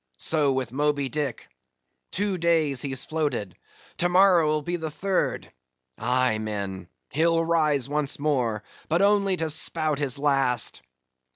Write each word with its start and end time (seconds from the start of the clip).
So 0.17 0.51
with 0.53 0.71
Moby 0.71 1.09
Dick—two 1.09 2.39
days 2.39 2.81
he's 2.81 3.05
floated—tomorrow 3.05 4.47
will 4.47 4.63
be 4.63 4.75
the 4.75 4.89
third. 4.89 5.53
Aye, 5.99 6.39
men, 6.39 6.87
he'll 7.11 7.45
rise 7.45 7.87
once 7.87 8.17
more,—but 8.17 9.01
only 9.03 9.37
to 9.37 9.51
spout 9.51 9.99
his 9.99 10.17
last! 10.17 10.81